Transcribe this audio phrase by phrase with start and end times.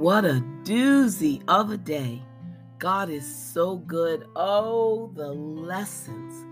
[0.00, 2.22] What a doozy of a day.
[2.78, 4.26] God is so good.
[4.34, 6.46] Oh, the lessons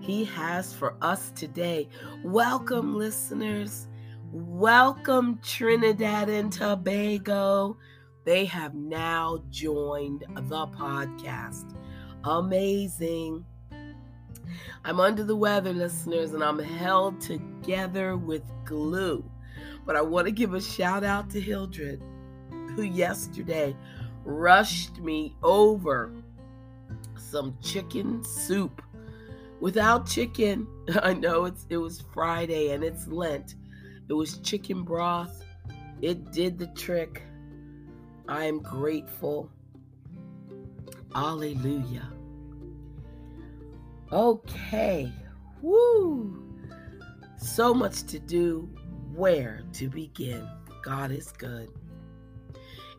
[0.00, 1.90] He has for us today.
[2.24, 3.88] Welcome, listeners.
[4.32, 7.76] Welcome, Trinidad and Tobago.
[8.24, 11.76] They have now joined the podcast.
[12.24, 13.44] Amazing.
[14.82, 19.30] I'm under the weather, listeners, and I'm held together with glue.
[19.84, 22.00] But I want to give a shout out to Hildred
[22.74, 23.76] who yesterday
[24.24, 26.12] rushed me over
[27.16, 28.82] some chicken soup.
[29.60, 30.66] Without chicken,
[31.02, 33.54] I know it's it was Friday and it's Lent.
[34.08, 35.42] It was chicken broth.
[36.02, 37.22] It did the trick.
[38.28, 39.50] I am grateful.
[41.14, 42.10] Hallelujah.
[44.12, 45.12] Okay.
[45.62, 46.42] Woo.
[47.36, 48.68] So much to do.
[49.14, 50.48] Where to begin?
[50.82, 51.70] God is good.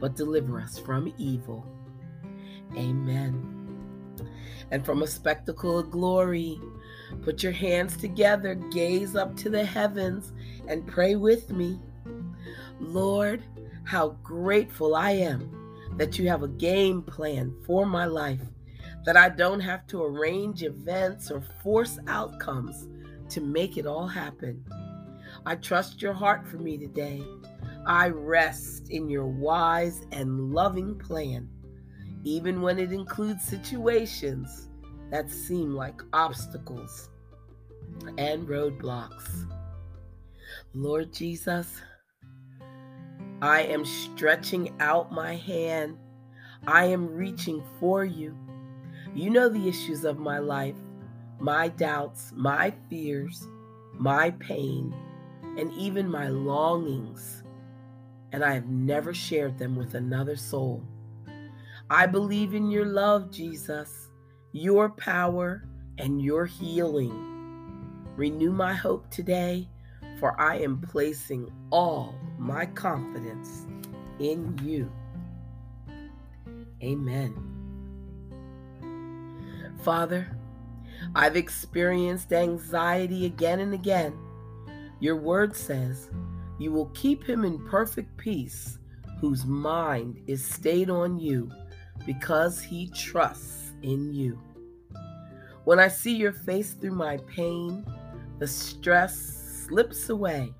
[0.00, 1.66] but deliver us from evil.
[2.76, 3.52] Amen.
[4.70, 6.60] And from a spectacle of glory,
[7.22, 10.32] put your hands together, gaze up to the heavens,
[10.66, 11.78] and pray with me.
[12.80, 13.42] Lord,
[13.84, 18.40] how grateful I am that you have a game plan for my life,
[19.04, 22.88] that I don't have to arrange events or force outcomes
[23.30, 24.64] to make it all happen.
[25.46, 27.22] I trust your heart for me today
[27.86, 31.48] I rest in your wise and loving plan,
[32.24, 34.68] even when it includes situations
[35.12, 37.10] that seem like obstacles
[38.18, 39.46] and roadblocks.
[40.74, 41.80] Lord Jesus,
[43.40, 45.96] I am stretching out my hand.
[46.66, 48.36] I am reaching for you.
[49.14, 50.76] You know the issues of my life,
[51.38, 53.46] my doubts, my fears,
[53.94, 54.92] my pain,
[55.56, 57.44] and even my longings
[58.36, 60.84] and I have never shared them with another soul.
[61.88, 64.10] I believe in your love, Jesus,
[64.52, 65.64] your power,
[65.96, 67.14] and your healing.
[68.14, 69.70] Renew my hope today,
[70.20, 73.64] for I am placing all my confidence
[74.18, 74.92] in you.
[76.82, 77.34] Amen.
[79.80, 80.36] Father,
[81.14, 84.18] I've experienced anxiety again and again.
[85.00, 86.10] Your word says,
[86.58, 88.78] you will keep him in perfect peace,
[89.20, 91.50] whose mind is stayed on you
[92.04, 94.38] because he trusts in you.
[95.64, 97.84] When I see your face through my pain,
[98.38, 99.16] the stress
[99.66, 100.52] slips away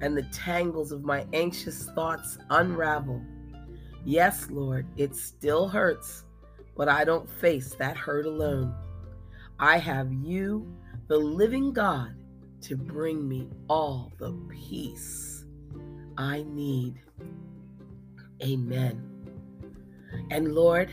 [0.00, 3.22] and the tangles of my anxious thoughts unravel.
[4.04, 6.24] Yes, Lord, it still hurts,
[6.76, 8.74] but I don't face that hurt alone.
[9.58, 10.76] I have you,
[11.06, 12.14] the living God,
[12.62, 15.44] to bring me all the peace
[16.16, 17.00] I need.
[18.42, 19.02] Amen.
[20.30, 20.90] And Lord,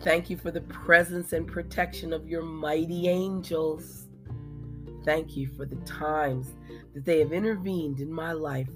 [0.00, 4.08] thank you for the presence and protection of your mighty angels.
[5.04, 6.54] Thank you for the times
[6.94, 8.70] that they have intervened in my life,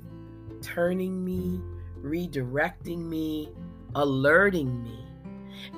[0.63, 1.61] turning me,
[2.03, 3.51] redirecting me,
[3.95, 5.05] alerting me.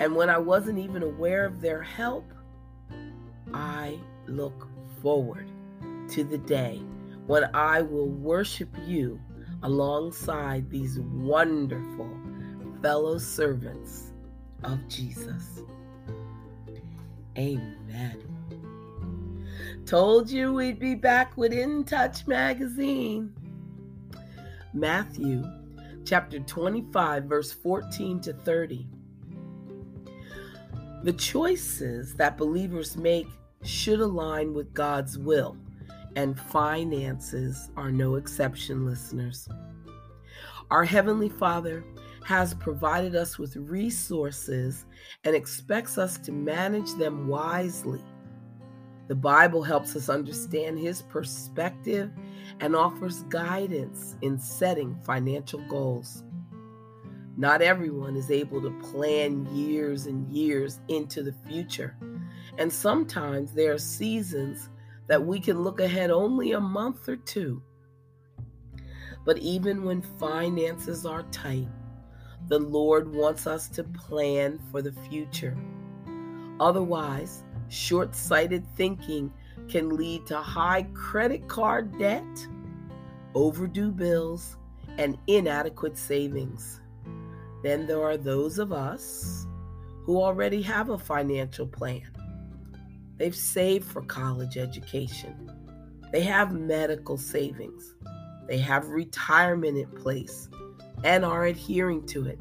[0.01, 2.33] And when I wasn't even aware of their help,
[3.53, 4.69] I look
[5.03, 5.49] forward
[6.11, 6.83] to the day
[7.27, 9.21] when I will worship you
[9.63, 12.11] alongside these wonderful
[12.81, 14.13] fellow servants
[14.65, 15.63] of Jesus.
[17.37, 18.25] Amen.
[19.85, 23.33] Told you we'd be back with In Touch magazine.
[24.75, 25.45] Matthew
[26.05, 28.87] chapter 25, verse 14 to 30.
[31.05, 33.29] The choices that believers make
[33.63, 35.57] should align with God's will
[36.19, 39.49] and finances are no exception, listeners.
[40.69, 41.85] Our Heavenly Father
[42.25, 44.85] has provided us with resources
[45.23, 48.01] and expects us to manage them wisely.
[49.07, 52.11] The Bible helps us understand His perspective
[52.59, 56.25] and offers guidance in setting financial goals.
[57.37, 61.97] Not everyone is able to plan years and years into the future,
[62.59, 64.69] and sometimes there are seasons
[65.09, 67.63] that we can look ahead only a month or two.
[69.25, 71.69] But even when finances are tight,
[72.47, 75.57] the Lord wants us to plan for the future.
[76.61, 79.33] Otherwise, short sighted thinking
[79.69, 82.25] can lead to high credit card debt,
[83.35, 84.57] overdue bills,
[84.97, 86.81] and inadequate savings.
[87.63, 89.47] Then there are those of us
[90.05, 92.11] who already have a financial plan.
[93.19, 95.51] They've saved for college education,
[96.13, 97.95] they have medical savings,
[98.47, 100.49] they have retirement in place,
[101.05, 102.39] and are adhering to it.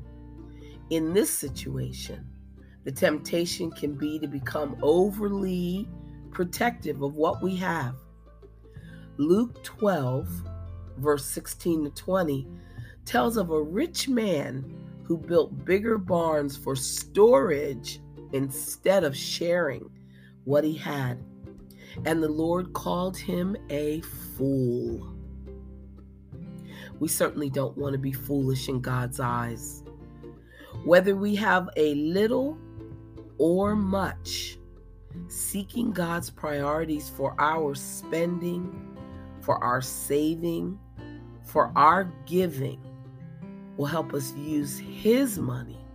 [0.91, 2.25] In this situation,
[2.83, 5.89] the temptation can be to become overly
[6.31, 7.95] protective of what we have.
[9.17, 10.29] Luke 12,
[10.97, 12.47] verse 16 to 20,
[13.03, 14.63] tells of a rich man
[15.03, 17.99] who built bigger barns for storage
[18.31, 19.89] instead of sharing
[20.47, 21.21] what he had.
[22.05, 23.99] And the Lord called him a
[24.37, 25.13] fool.
[26.99, 29.83] We certainly don't want to be foolish in God's eyes.
[30.85, 32.57] Whether we have a little
[33.37, 34.57] or much,
[35.27, 38.95] seeking God's priorities for our spending,
[39.41, 40.79] for our saving,
[41.43, 42.79] for our giving
[43.75, 45.85] will help us use His money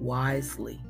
[0.00, 0.82] wisely.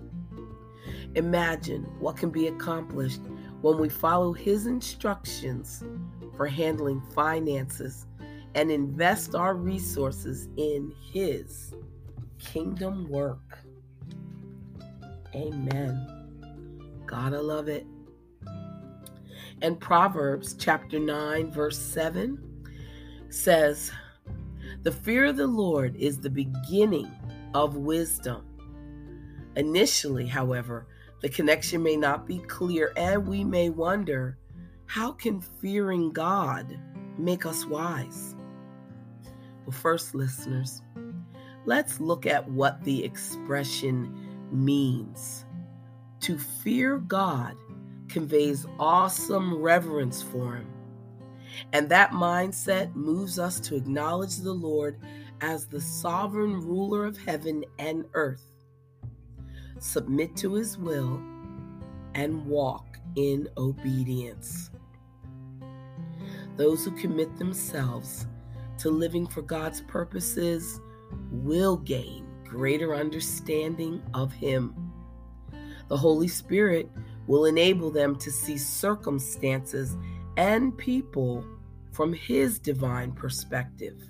[1.15, 3.21] Imagine what can be accomplished
[3.61, 5.85] when we follow His instructions
[6.37, 8.07] for handling finances
[8.55, 11.75] and invest our resources in His
[12.39, 13.59] kingdom work.
[15.35, 16.07] Amen.
[17.07, 17.87] Gotta love it.
[19.63, 22.39] And Proverbs chapter 9, verse 7
[23.31, 23.91] says,
[24.83, 27.11] The fear of the Lord is the beginning
[27.55, 28.45] of wisdom.
[29.57, 30.87] Initially, however,
[31.25, 34.37] the connection may not be clear, and we may wonder
[34.85, 36.79] how can fearing God
[37.17, 38.37] make us wise?
[39.65, 40.83] Well, first, listeners,
[41.65, 44.15] let's look at what the expression
[44.53, 45.47] means.
[46.21, 47.57] To fear God
[48.09, 50.67] conveys awesome reverence for Him.
[51.73, 55.01] And that mindset moves us to acknowledge the Lord
[55.41, 58.54] as the sovereign ruler of heaven and earth,
[59.85, 61.21] submit to His will,
[62.15, 64.71] and walk in obedience.
[66.57, 68.27] Those who commit themselves
[68.79, 70.81] to living for God's purposes
[71.31, 74.75] will gain greater understanding of Him.
[75.89, 76.89] The Holy Spirit
[77.27, 79.97] will enable them to see circumstances
[80.37, 81.45] and people
[81.93, 84.01] from His divine perspective.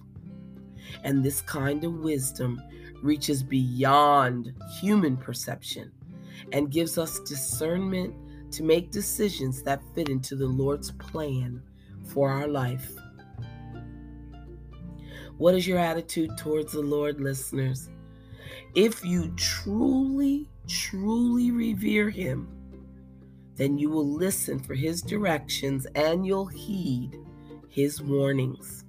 [1.03, 2.62] And this kind of wisdom
[3.04, 5.92] reaches beyond human perception
[6.52, 8.14] and gives us discernment
[8.50, 11.62] to make decisions that fit into the Lord's plan
[12.06, 12.90] for our life.
[15.36, 17.90] What is your attitude towards the Lord, listeners?
[18.74, 22.48] If you truly, truly revere Him,
[23.56, 27.18] then you will listen for His directions and you'll heed
[27.68, 28.84] His warnings.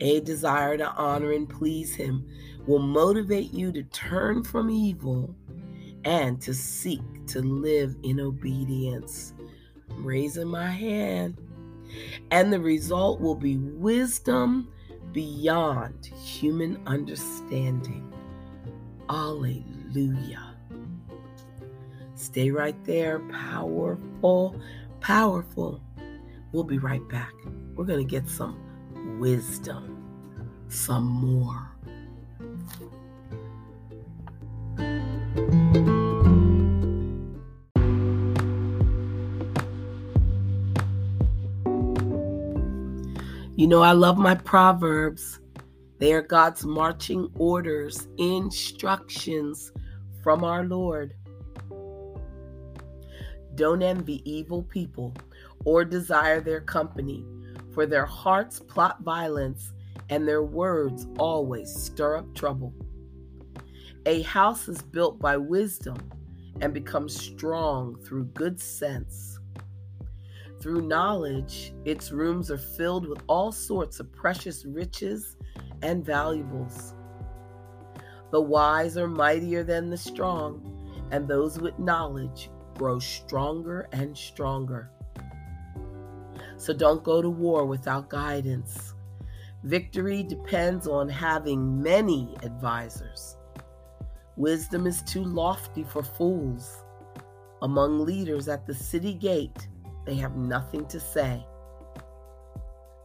[0.00, 2.28] A desire to honor and please Him
[2.66, 5.34] will motivate you to turn from evil
[6.04, 9.34] and to seek to live in obedience.
[9.90, 11.38] I'm raising my hand.
[12.30, 14.68] And the result will be wisdom
[15.12, 18.12] beyond human understanding.
[19.08, 20.56] Alleluia.
[22.14, 23.20] Stay right there.
[23.30, 24.56] Powerful,
[25.00, 25.80] powerful.
[26.52, 27.32] We'll be right back.
[27.74, 30.04] We're going to get some wisdom,
[30.68, 31.73] some more.
[43.64, 45.40] You know, I love my Proverbs.
[45.98, 49.72] They are God's marching orders, instructions
[50.22, 51.14] from our Lord.
[53.54, 55.14] Don't envy evil people
[55.64, 57.24] or desire their company,
[57.72, 59.72] for their hearts plot violence
[60.10, 62.74] and their words always stir up trouble.
[64.04, 65.96] A house is built by wisdom
[66.60, 69.38] and becomes strong through good sense.
[70.64, 75.36] Through knowledge, its rooms are filled with all sorts of precious riches
[75.82, 76.94] and valuables.
[78.32, 84.90] The wise are mightier than the strong, and those with knowledge grow stronger and stronger.
[86.56, 88.94] So don't go to war without guidance.
[89.64, 93.36] Victory depends on having many advisors.
[94.38, 96.82] Wisdom is too lofty for fools.
[97.60, 99.68] Among leaders at the city gate,
[100.04, 101.44] they have nothing to say.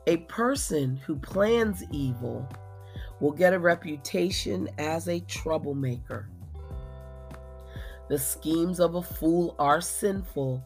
[0.07, 2.47] A person who plans evil
[3.19, 6.29] will get a reputation as a troublemaker.
[8.09, 10.63] The schemes of a fool are sinful,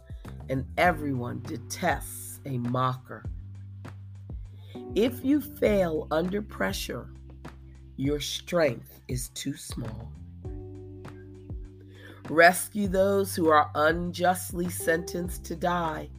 [0.49, 3.25] and everyone detests a mocker.
[4.95, 7.09] If you fail under pressure,
[7.97, 10.11] your strength is too small.
[12.29, 16.09] Rescue those who are unjustly sentenced to die.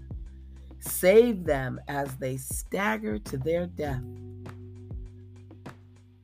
[0.87, 4.03] Save them as they stagger to their death.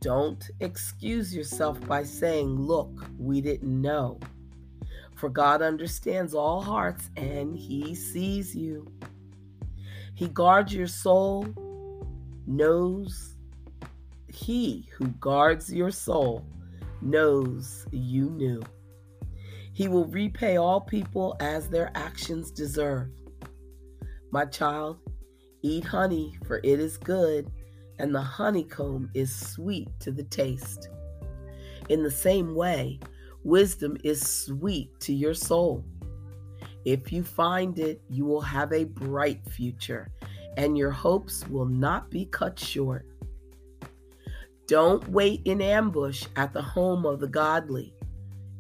[0.01, 4.21] Don't excuse yourself by saying, Look, we didn't know.
[5.15, 8.87] For God understands all hearts and He sees you.
[10.15, 11.47] He guards your soul,
[12.47, 13.37] knows
[14.29, 16.47] He who guards your soul
[17.01, 18.63] knows you knew.
[19.73, 23.09] He will repay all people as their actions deserve.
[24.31, 24.99] My child,
[25.63, 27.51] eat honey, for it is good,
[27.99, 30.89] and the honeycomb is sweet to the taste.
[31.89, 33.01] In the same way,
[33.43, 35.85] wisdom is sweet to your soul.
[36.85, 40.11] If you find it, you will have a bright future,
[40.57, 43.07] and your hopes will not be cut short.
[44.67, 47.93] Don't wait in ambush at the home of the godly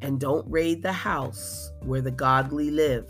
[0.02, 3.06] and don't raid the house where the godly live.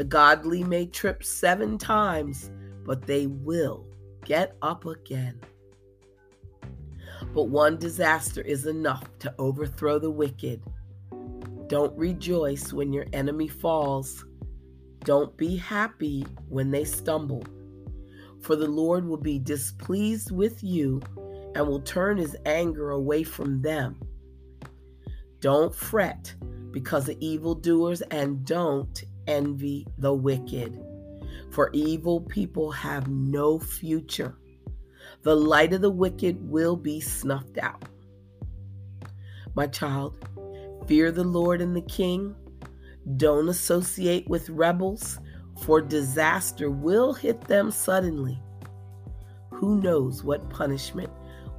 [0.00, 2.50] The godly may trip seven times,
[2.86, 3.86] but they will
[4.24, 5.38] get up again.
[7.34, 10.62] But one disaster is enough to overthrow the wicked.
[11.66, 14.24] Don't rejoice when your enemy falls.
[15.04, 17.44] Don't be happy when they stumble.
[18.40, 21.02] For the Lord will be displeased with you
[21.54, 24.00] and will turn his anger away from them.
[25.40, 26.34] Don't fret
[26.70, 30.78] because of evildoers and don't envy the wicked.
[31.50, 34.36] For evil people have no future.
[35.22, 37.84] The light of the wicked will be snuffed out.
[39.54, 40.16] My child,
[40.86, 42.34] fear the Lord and the King.
[43.16, 45.18] Don't associate with rebels,
[45.62, 48.40] for disaster will hit them suddenly.
[49.52, 51.10] Who knows what punishment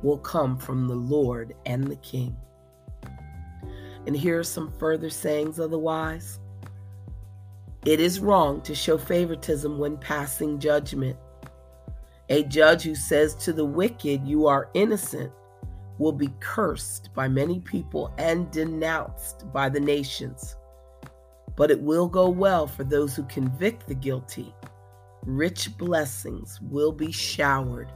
[0.01, 2.35] will come from the Lord and the King?
[4.07, 6.39] And here are some further sayings of the wise.
[7.85, 11.17] It is wrong to show favoritism when passing judgment.
[12.29, 15.31] A judge who says to the wicked, You are innocent,
[15.97, 20.55] will be cursed by many people and denounced by the nations.
[21.55, 24.53] But it will go well for those who convict the guilty.
[25.25, 27.91] Rich blessings will be showered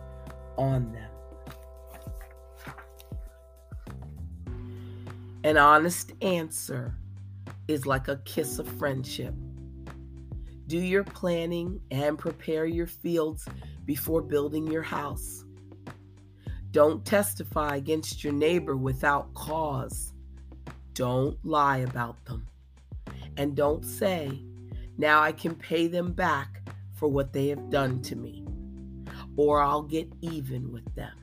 [0.58, 1.10] on them.
[5.44, 6.96] An honest answer
[7.68, 9.34] is like a kiss of friendship.
[10.67, 13.48] Do your planning and prepare your fields
[13.86, 15.45] before building your house.
[16.72, 20.13] Don't testify against your neighbor without cause.
[20.93, 22.48] Don't lie about them.
[23.38, 24.43] And don't say,
[24.98, 26.62] now I can pay them back
[26.93, 28.45] for what they have done to me,
[29.36, 31.13] or I'll get even with them.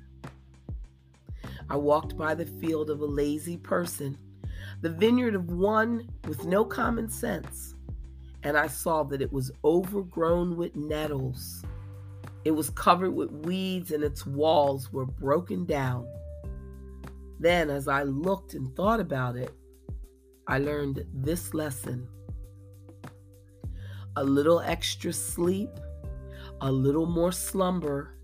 [1.68, 4.18] I walked by the field of a lazy person,
[4.82, 7.74] the vineyard of one with no common sense,
[8.44, 11.64] and I saw that it was overgrown with nettles.
[12.44, 16.06] It was covered with weeds, and its walls were broken down.
[17.38, 19.52] Then, as I looked and thought about it,
[20.46, 22.08] I learned this lesson
[24.16, 25.70] a little extra sleep,
[26.60, 28.18] a little more slumber,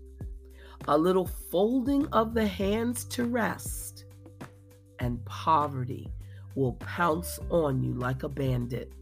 [0.87, 4.05] a little folding of the hands to rest,
[4.99, 6.11] and poverty
[6.55, 8.93] will pounce on you like a bandit.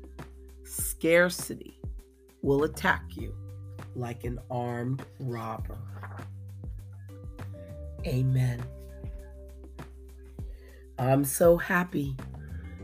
[0.67, 1.79] Scarcity
[2.41, 3.33] will attack you
[3.95, 5.77] like an armed robber.
[8.05, 8.61] Amen.
[10.99, 12.17] I'm so happy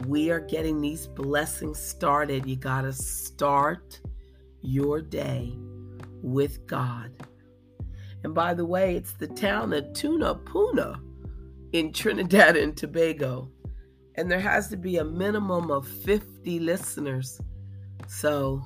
[0.07, 2.47] We are getting these blessings started.
[2.47, 4.01] You got to start
[4.61, 5.55] your day
[6.23, 7.13] with God.
[8.25, 11.01] And by the way, it's the town of Tunapuna
[11.73, 13.51] in Trinidad and Tobago.
[14.17, 17.41] And there has to be a minimum of 50 listeners.
[18.07, 18.63] So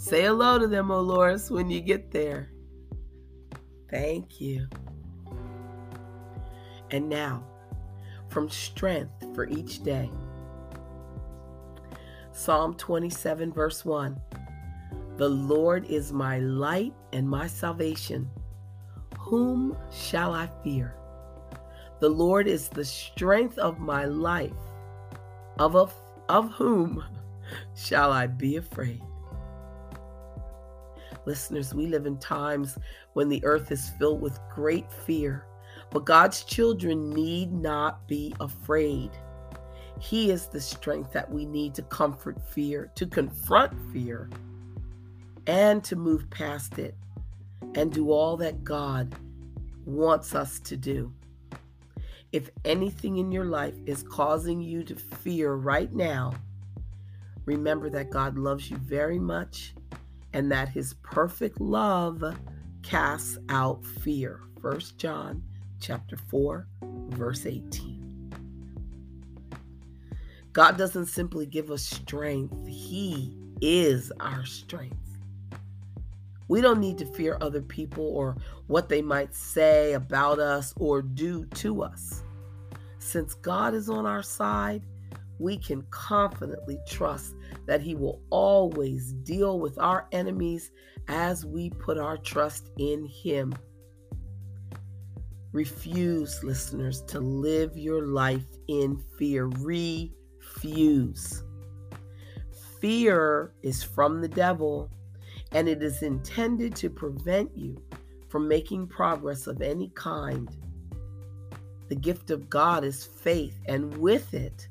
[0.00, 2.50] Say hello to them, Olores, when you get there.
[3.90, 4.66] Thank you.
[6.90, 7.44] And now,
[8.30, 10.10] from strength for each day.
[12.32, 14.20] Psalm 27, verse 1.
[15.16, 18.30] The Lord is my light and my salvation.
[19.18, 20.94] Whom shall I fear?
[21.98, 24.52] The Lord is the strength of my life.
[25.58, 25.94] Of, of,
[26.28, 27.04] of whom
[27.74, 29.02] shall I be afraid?
[31.26, 32.78] Listeners, we live in times
[33.12, 35.44] when the earth is filled with great fear,
[35.90, 39.10] but God's children need not be afraid.
[40.00, 44.30] He is the strength that we need to comfort fear, to confront fear,
[45.46, 46.94] and to move past it
[47.74, 49.14] and do all that God
[49.84, 51.12] wants us to do.
[52.32, 56.32] If anything in your life is causing you to fear right now,
[57.44, 59.74] remember that God loves you very much
[60.32, 62.22] and that his perfect love
[62.82, 64.40] casts out fear.
[64.60, 65.42] 1 John
[65.80, 66.66] chapter 4
[67.10, 67.99] verse 18.
[70.52, 74.96] God doesn't simply give us strength, he is our strength.
[76.48, 81.00] We don't need to fear other people or what they might say about us or
[81.00, 82.24] do to us.
[82.98, 84.82] Since God is on our side,
[85.38, 87.34] we can confidently trust
[87.66, 90.72] that He will always deal with our enemies
[91.06, 93.54] as we put our trust in Him.
[95.52, 99.46] Refuse, listeners, to live your life in fear.
[99.46, 100.19] Refuse.
[102.80, 104.90] Fear is from the devil
[105.52, 107.80] and it is intended to prevent you
[108.28, 110.48] from making progress of any kind.
[111.88, 114.68] The gift of God is faith, and with it,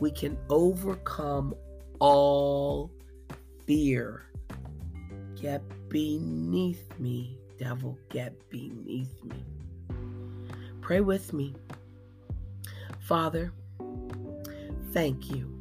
[0.00, 1.54] we can overcome
[1.98, 2.90] all
[3.66, 4.24] fear.
[5.38, 9.44] Get beneath me, devil, get beneath me.
[10.80, 11.54] Pray with me.
[13.00, 13.52] Father,
[14.92, 15.54] thank you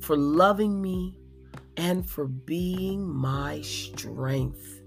[0.00, 1.16] for loving me
[1.76, 4.82] and for being my strength.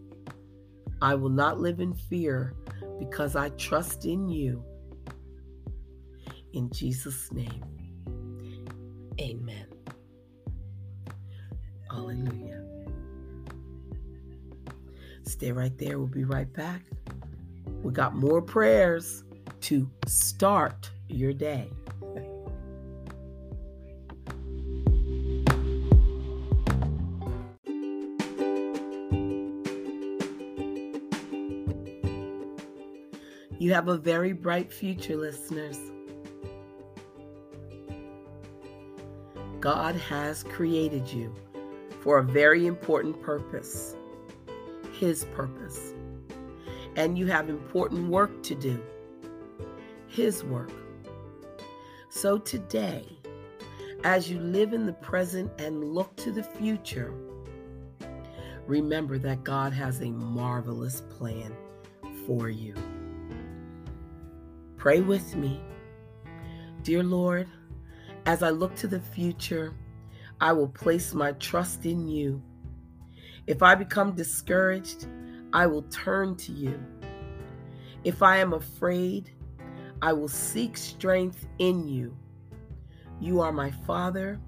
[1.01, 2.53] I will not live in fear
[2.99, 4.63] because I trust in you.
[6.53, 7.63] In Jesus' name,
[9.19, 9.67] amen.
[11.89, 12.63] Hallelujah.
[15.23, 15.97] Stay right there.
[15.97, 16.83] We'll be right back.
[17.83, 19.23] We got more prayers
[19.61, 21.69] to start your day.
[33.57, 35.79] You have a very bright future, listeners.
[39.61, 41.33] God has created you
[42.01, 43.95] for a very important purpose
[44.91, 45.93] His purpose.
[46.97, 48.83] And you have important work to do
[50.07, 50.71] His work.
[52.09, 53.05] So today,
[54.03, 57.13] as you live in the present and look to the future,
[58.67, 61.55] remember that God has a marvelous plan
[62.27, 62.75] for you.
[64.85, 65.59] Pray with me.
[66.83, 67.47] Dear Lord,
[68.27, 69.73] as I look to the future,
[70.39, 72.39] I will place my trust in you.
[73.47, 75.07] If I become discouraged,
[75.53, 76.79] I will turn to you.
[78.03, 79.31] If I am afraid,
[80.03, 82.15] I will seek strength in you.
[83.19, 84.39] You are my Father,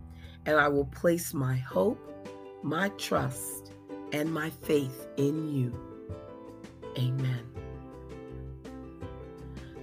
[0.46, 2.30] and I will place my hope,
[2.62, 3.74] my trust,
[4.14, 5.74] and my faith in you.
[6.96, 7.57] Amen.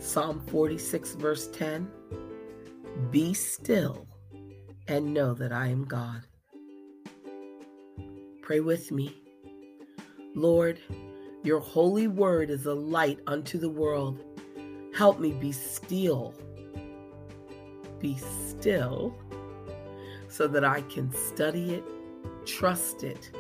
[0.05, 1.91] Psalm 46, verse 10
[3.11, 4.07] Be still
[4.87, 6.21] and know that I am God.
[8.43, 9.17] Pray with me.
[10.35, 10.79] Lord,
[11.43, 14.23] your holy word is a light unto the world.
[14.95, 16.35] Help me be still.
[17.99, 19.17] Be still
[20.29, 21.85] so that I can study it,
[22.45, 23.31] trust it,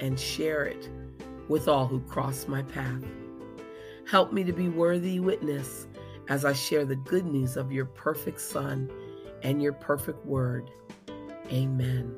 [0.00, 0.88] and share it
[1.48, 3.04] with all who cross my path.
[4.06, 5.86] Help me to be worthy witness
[6.28, 8.90] as I share the good news of your perfect Son
[9.42, 10.70] and your perfect word.
[11.50, 12.14] Amen.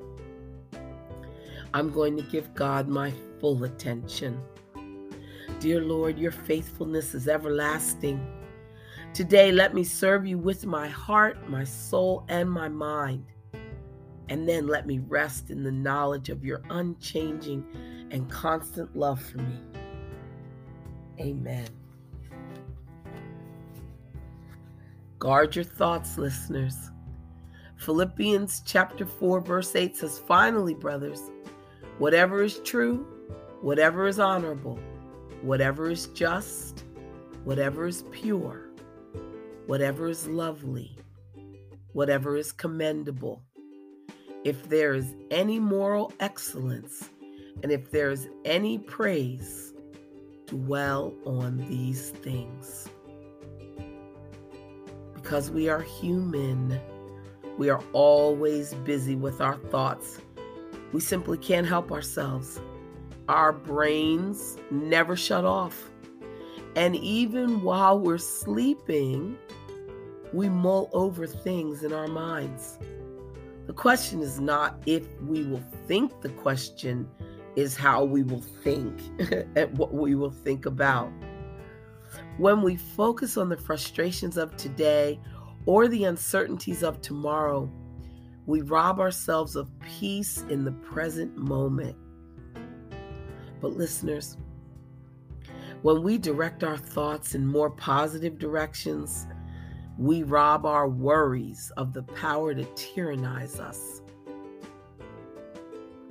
[1.72, 4.40] I'm going to give God my full attention.
[5.60, 8.26] Dear Lord, your faithfulness is everlasting.
[9.12, 13.26] Today, let me serve you with my heart, my soul, and my mind.
[14.28, 17.64] And then let me rest in the knowledge of your unchanging
[18.10, 19.60] and constant love for me.
[21.20, 21.79] Amen.
[25.20, 26.90] Guard your thoughts, listeners.
[27.76, 31.20] Philippians chapter 4, verse 8 says, Finally, brothers,
[31.98, 33.06] whatever is true,
[33.60, 34.78] whatever is honorable,
[35.42, 36.84] whatever is just,
[37.44, 38.70] whatever is pure,
[39.66, 40.96] whatever is lovely,
[41.92, 43.42] whatever is commendable,
[44.42, 47.10] if there is any moral excellence,
[47.62, 49.74] And if there's any praise,
[50.46, 52.88] dwell on these things.
[55.30, 56.80] Because we are human,
[57.56, 60.18] we are always busy with our thoughts.
[60.92, 62.60] We simply can't help ourselves.
[63.28, 65.88] Our brains never shut off.
[66.74, 69.38] And even while we're sleeping,
[70.32, 72.80] we mull over things in our minds.
[73.68, 77.08] The question is not if we will think, the question
[77.54, 78.98] is how we will think
[79.54, 81.12] and what we will think about.
[82.38, 85.20] When we focus on the frustrations of today
[85.66, 87.70] or the uncertainties of tomorrow,
[88.46, 91.96] we rob ourselves of peace in the present moment.
[93.60, 94.36] But, listeners,
[95.82, 99.26] when we direct our thoughts in more positive directions,
[99.98, 104.00] we rob our worries of the power to tyrannize us.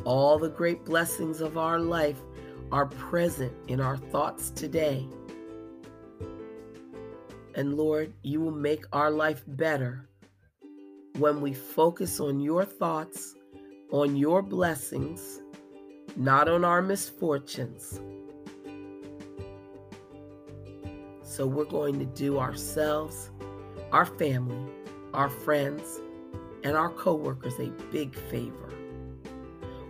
[0.06, 2.22] All the great blessings of our life
[2.72, 5.08] are present in our thoughts today.
[7.56, 10.08] And Lord, you will make our life better
[11.18, 13.36] when we focus on your thoughts,
[13.92, 15.42] on your blessings,
[16.16, 18.00] not on our misfortunes.
[21.24, 23.30] So we're going to do ourselves
[23.92, 24.72] our family,
[25.14, 26.00] our friends,
[26.64, 28.70] and our coworkers a big favor.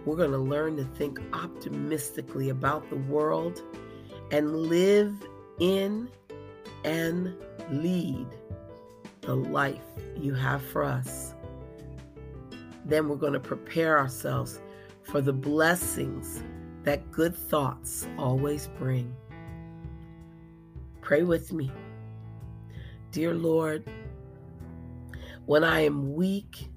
[0.05, 3.61] We're going to learn to think optimistically about the world
[4.31, 5.13] and live
[5.59, 6.09] in
[6.83, 7.35] and
[7.71, 8.27] lead
[9.21, 9.83] the life
[10.15, 11.35] you have for us.
[12.85, 14.61] Then we're going to prepare ourselves
[15.03, 16.43] for the blessings
[16.83, 19.15] that good thoughts always bring.
[21.01, 21.71] Pray with me.
[23.11, 23.83] Dear Lord,
[25.45, 26.69] when I am weak,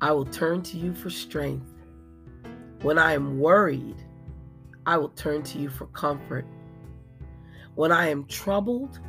[0.00, 1.68] I will turn to you for strength.
[2.82, 3.96] When I am worried,
[4.86, 6.44] I will turn to you for comfort.
[7.74, 9.00] When I am troubled,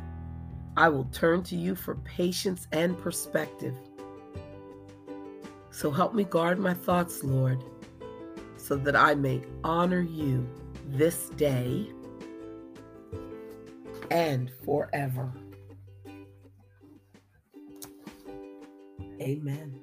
[0.76, 3.74] I will turn to you for patience and perspective.
[5.70, 7.62] So help me guard my thoughts, Lord,
[8.56, 10.48] so that I may honor you
[10.86, 11.88] this day
[14.10, 15.32] and forever.
[19.20, 19.80] Amen.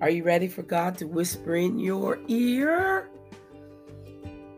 [0.00, 3.08] Are you ready for God to whisper in your ear?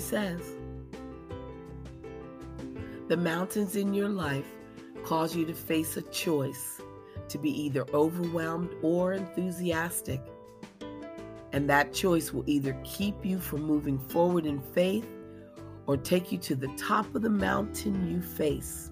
[0.00, 0.40] says,
[3.08, 4.46] The mountains in your life
[5.04, 6.80] cause you to face a choice
[7.28, 10.20] to be either overwhelmed or enthusiastic.
[11.52, 15.06] And that choice will either keep you from moving forward in faith
[15.86, 18.90] or take you to the top of the mountain you face.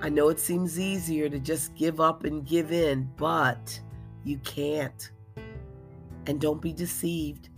[0.00, 3.80] I know it seems easier to just give up and give in, but
[4.24, 5.10] you can't.
[6.26, 7.48] And don't be deceived.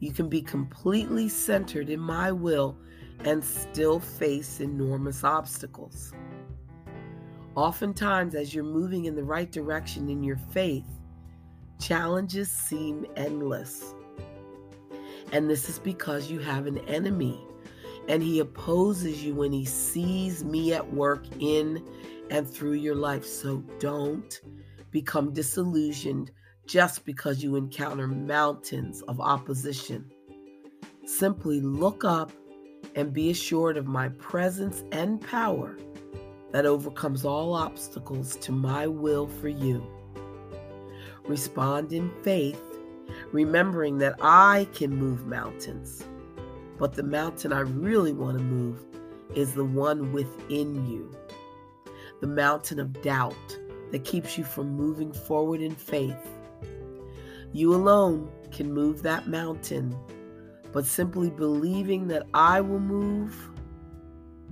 [0.00, 2.76] You can be completely centered in my will
[3.24, 6.12] and still face enormous obstacles.
[7.54, 10.86] Oftentimes, as you're moving in the right direction in your faith,
[11.80, 13.94] Challenges seem endless.
[15.32, 17.40] And this is because you have an enemy
[18.06, 21.82] and he opposes you when he sees me at work in
[22.28, 23.24] and through your life.
[23.24, 24.40] So don't
[24.90, 26.30] become disillusioned
[26.70, 30.08] just because you encounter mountains of opposition.
[31.04, 32.30] Simply look up
[32.94, 35.76] and be assured of my presence and power
[36.52, 39.84] that overcomes all obstacles to my will for you
[41.26, 42.60] respond in faith,
[43.32, 46.04] remembering that I can move mountains.
[46.78, 48.84] But the mountain I really want to move
[49.34, 51.10] is the one within you.
[52.20, 53.58] The mountain of doubt
[53.90, 56.39] that keeps you from moving forward in faith.
[57.52, 59.96] You alone can move that mountain,
[60.72, 63.36] but simply believing that I will move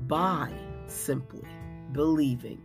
[0.07, 0.53] by
[0.87, 1.45] simply
[1.93, 2.61] believing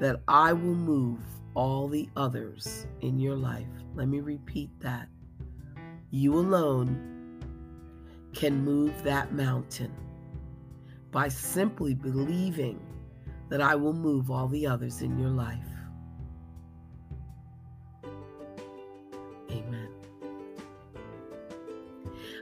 [0.00, 1.20] that I will move
[1.54, 3.66] all the others in your life.
[3.94, 5.08] Let me repeat that.
[6.10, 7.40] You alone
[8.34, 9.92] can move that mountain
[11.10, 12.80] by simply believing
[13.48, 15.73] that I will move all the others in your life.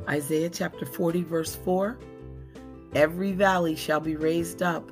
[0.09, 1.99] Isaiah chapter 40, verse 4
[2.95, 4.91] Every valley shall be raised up,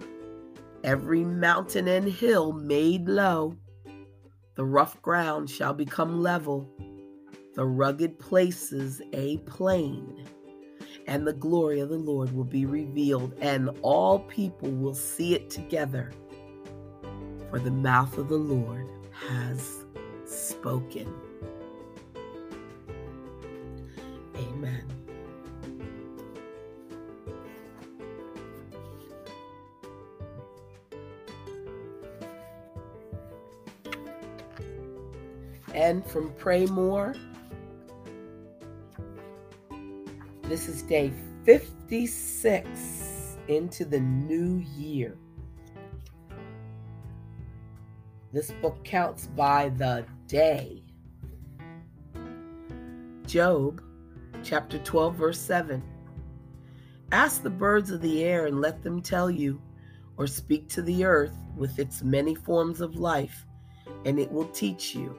[0.84, 3.56] every mountain and hill made low
[4.60, 6.68] the rough ground shall become level,
[7.54, 10.26] the rugged places a plain,
[11.06, 15.48] and the glory of the Lord will be revealed, and all people will see it
[15.48, 16.12] together,
[17.48, 18.86] for the mouth of the Lord
[19.28, 19.86] has
[20.26, 21.10] spoken.
[24.36, 24.89] Amen.
[35.90, 37.16] And from Pray More,
[40.42, 41.12] this is day
[41.44, 45.18] 56 into the new year.
[48.32, 50.84] This book counts by the day.
[53.26, 53.82] Job
[54.44, 55.82] chapter 12, verse 7.
[57.10, 59.60] Ask the birds of the air and let them tell you,
[60.16, 63.44] or speak to the earth with its many forms of life,
[64.04, 65.18] and it will teach you.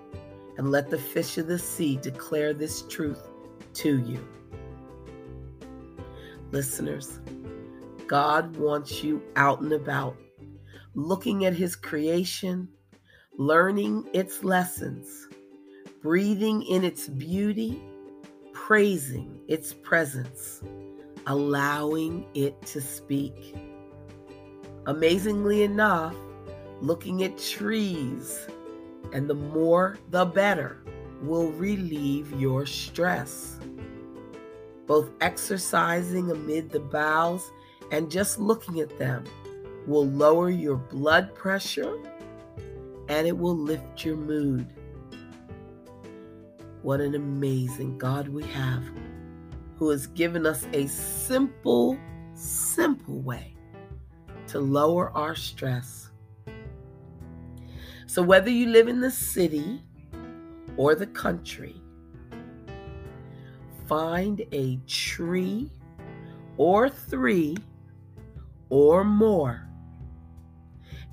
[0.58, 3.28] And let the fish of the sea declare this truth
[3.76, 4.28] to you.
[6.52, 7.20] Listeners,
[8.08, 10.18] God wants you out and about,
[10.94, 12.68] looking at His creation
[13.38, 15.28] learning its lessons,
[16.02, 17.82] breathing in its beauty,
[18.54, 20.62] praising its presence,
[21.28, 23.56] allowing it to speak.
[24.86, 26.16] Amazingly enough,
[26.82, 28.48] looking at trees,
[29.14, 30.84] and the more the better,
[31.22, 33.60] will relieve your stress.
[34.88, 37.52] Both exercising amid the boughs
[37.92, 39.24] and just looking at them
[39.88, 41.98] will lower your blood pressure
[43.08, 44.68] and it will lift your mood.
[46.82, 48.84] What an amazing God we have
[49.78, 51.98] who has given us a simple,
[52.34, 53.56] simple way
[54.48, 56.11] to lower our stress.
[58.12, 59.82] So, whether you live in the city
[60.76, 61.82] or the country,
[63.88, 65.72] find a tree
[66.58, 67.56] or three
[68.68, 69.66] or more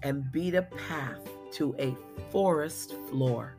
[0.03, 1.21] and beat a path
[1.53, 1.97] to a
[2.33, 3.57] forest floor,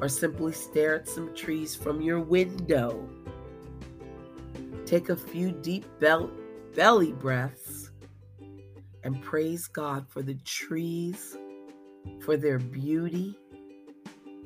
[0.00, 3.04] or simply stare at some trees from your window.
[4.86, 7.90] Take a few deep belly breaths
[9.02, 11.36] and praise God for the trees,
[12.20, 13.38] for their beauty,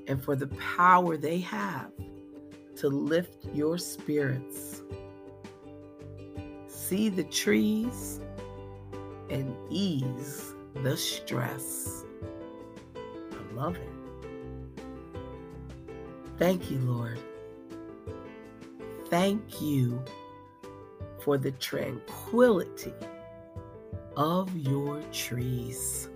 [0.09, 1.91] and for the power they have
[2.77, 4.83] to lift your spirits.
[6.67, 8.21] See the trees
[9.31, 12.05] and ease the stress
[13.33, 13.89] I love it.
[16.39, 17.19] Thank you, Lord.
[19.09, 20.03] Thank you
[21.21, 22.93] for the tranquility
[24.17, 26.09] of your trees.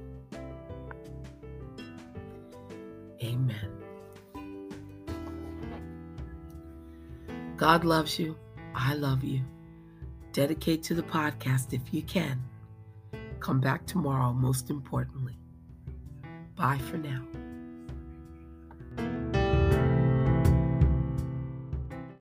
[3.22, 3.70] Amen.
[7.56, 8.36] God loves you.
[8.74, 9.42] I love you.
[10.32, 12.40] Dedicate to the podcast if you can.
[13.40, 15.36] Come back tomorrow, most importantly.
[16.56, 17.22] Bye for now.